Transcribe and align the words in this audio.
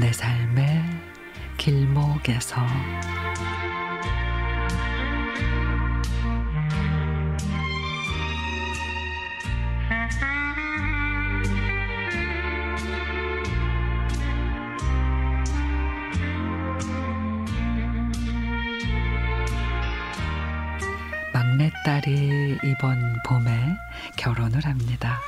내 0.00 0.10
삶의 0.14 0.82
길목에서 1.58 2.56
막내딸이 21.34 22.58
이번 22.64 23.22
봄에 23.26 23.76
결혼을 24.16 24.64
합니다. 24.64 25.20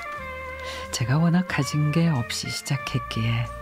제가 0.93 1.19
워낙 1.19 1.45
가진 1.47 1.93
게 1.93 2.09
없이 2.09 2.49
시작했기에 2.49 3.62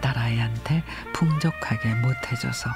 딸아이한테 0.00 0.82
풍족하게 1.12 1.94
못해줘서 1.96 2.70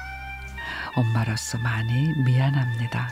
엄마로서 0.95 1.57
많이 1.59 2.13
미안합니다. 2.23 3.09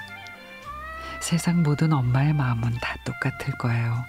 세상 1.22 1.64
모든 1.64 1.94
엄마의 1.94 2.34
마음은 2.34 2.74
다 2.82 2.96
똑같을 3.06 3.58
거예요. 3.58 4.06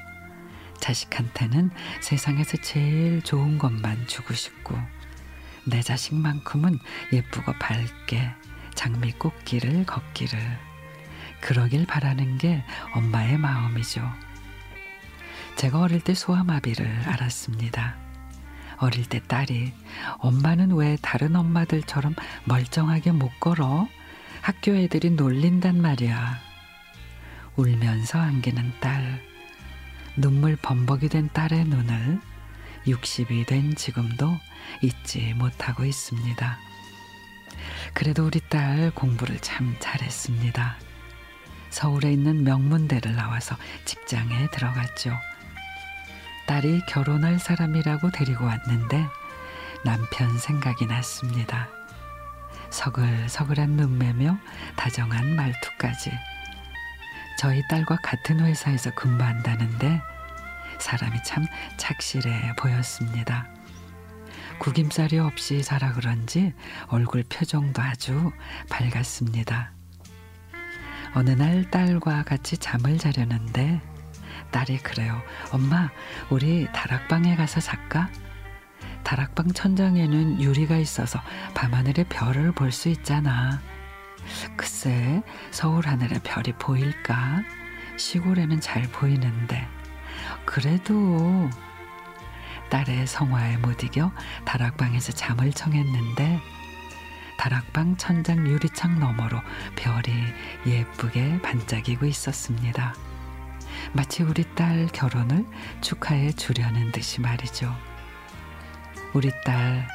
자식한테는 0.80 1.70
세상에서 2.00 2.56
제일 2.58 3.22
좋은 3.22 3.58
것만 3.58 4.06
주고 4.06 4.34
싶고 4.34 4.76
내 5.66 5.80
자식만큼은 5.80 6.78
예쁘고 7.12 7.52
밝게 7.54 8.30
장미꽃길을 8.74 9.86
걷기를 9.86 10.38
그러길 11.40 11.86
바라는 11.86 12.38
게 12.38 12.64
엄마의 12.94 13.38
마음이죠. 13.38 14.02
제가 15.56 15.80
어릴 15.80 16.00
때 16.00 16.14
소아마비를 16.14 16.86
알았습니다. 17.06 18.03
어릴 18.78 19.04
때 19.06 19.20
딸이 19.26 19.72
엄마는 20.18 20.72
왜 20.72 20.96
다른 21.00 21.36
엄마들처럼 21.36 22.14
멀쩡하게 22.44 23.12
못 23.12 23.30
걸어? 23.40 23.88
학교 24.40 24.74
애들이 24.74 25.10
놀린단 25.10 25.80
말이야. 25.80 26.38
울면서 27.56 28.18
안기는 28.18 28.72
딸. 28.80 29.22
눈물 30.16 30.56
범벅이 30.56 31.08
된 31.08 31.28
딸의 31.32 31.64
눈을 31.64 32.20
60이 32.86 33.46
된 33.46 33.74
지금도 33.74 34.38
잊지 34.82 35.34
못하고 35.34 35.84
있습니다. 35.84 36.58
그래도 37.94 38.26
우리 38.26 38.40
딸 38.48 38.90
공부를 38.90 39.38
참 39.40 39.74
잘했습니다. 39.78 40.76
서울에 41.70 42.12
있는 42.12 42.44
명문대를 42.44 43.16
나와서 43.16 43.56
직장에 43.84 44.48
들어갔죠. 44.52 45.16
딸이 46.46 46.82
결혼할 46.88 47.38
사람이라고 47.38 48.10
데리고 48.10 48.44
왔는데 48.44 49.06
남편 49.84 50.38
생각이 50.38 50.86
났습니다. 50.86 51.68
서글서글한 52.70 53.70
눈매며 53.70 54.38
다정한 54.76 55.36
말투까지. 55.36 56.12
저희 57.38 57.62
딸과 57.68 57.98
같은 58.02 58.40
회사에서 58.40 58.90
근무한다는데 58.94 60.00
사람이 60.78 61.22
참 61.24 61.44
착실해 61.76 62.54
보였습니다. 62.56 63.46
구김살이 64.58 65.18
없이 65.18 65.62
살아 65.62 65.92
그런지 65.92 66.52
얼굴 66.88 67.24
표정도 67.24 67.82
아주 67.82 68.32
밝았습니다. 68.70 69.72
어느 71.14 71.30
날 71.30 71.70
딸과 71.70 72.24
같이 72.24 72.56
잠을 72.56 72.98
자려는데 72.98 73.80
딸이 74.54 74.78
그래요. 74.78 75.20
엄마, 75.50 75.90
우리 76.30 76.68
다락방에 76.72 77.34
가서 77.34 77.58
잘까? 77.58 78.08
다락방 79.02 79.52
천장에는 79.52 80.40
유리가 80.40 80.76
있어서 80.76 81.20
밤하늘의 81.54 82.04
별을 82.08 82.52
볼 82.52 82.70
수 82.70 82.88
있잖아. 82.88 83.60
글쎄, 84.56 85.22
서울 85.50 85.88
하늘에 85.88 86.20
별이 86.20 86.52
보일까? 86.52 87.42
시골에는 87.96 88.60
잘 88.60 88.82
보이는데. 88.84 89.66
그래도 90.44 91.50
딸의 92.70 93.08
성화에 93.08 93.56
못 93.56 93.82
이겨 93.82 94.12
다락방에서 94.44 95.12
잠을 95.12 95.52
청했는데 95.52 96.40
다락방 97.38 97.96
천장 97.96 98.46
유리창 98.46 99.00
너머로 99.00 99.40
별이 99.74 100.12
예쁘게 100.64 101.42
반짝이고 101.42 102.06
있었습니다. 102.06 102.94
마치 103.92 104.22
우리 104.22 104.44
딸 104.54 104.86
결혼을 104.92 105.44
축하해 105.80 106.32
주려는 106.32 106.92
듯이 106.92 107.20
말이죠. 107.20 107.74
우리 109.12 109.30
딸 109.44 109.86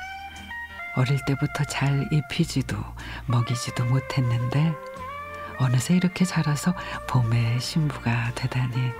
어릴 0.95 1.19
때부터 1.25 1.63
잘 1.65 2.07
입히지도 2.11 2.77
먹이지도 3.25 3.85
못했는데 3.85 4.73
어느새 5.57 5.95
이렇게 5.95 6.25
자라서 6.25 6.73
봄의 7.07 7.59
신부가 7.59 8.31
되다니 8.35 8.91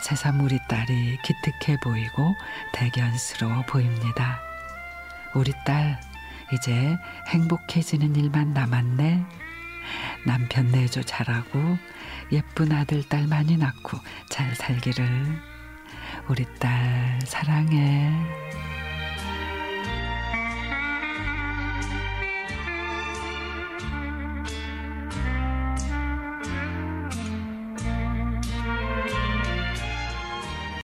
새삼 0.00 0.40
우리 0.40 0.58
딸이 0.68 1.18
기특해 1.22 1.78
보이고 1.82 2.34
대견스러워 2.72 3.62
보입니다. 3.66 4.40
우리 5.34 5.52
딸 5.64 6.00
이제 6.52 6.96
행복해지는 7.28 8.16
일만 8.16 8.52
남았네. 8.52 9.24
남편 10.24 10.68
내조 10.70 11.02
잘하고 11.02 11.78
예쁜 12.30 12.72
아들 12.72 13.02
딸 13.08 13.26
많이 13.26 13.56
낳고 13.56 13.98
잘 14.28 14.54
살기를 14.54 15.06
우리 16.28 16.44
딸 16.58 17.18
사랑해. 17.24 18.41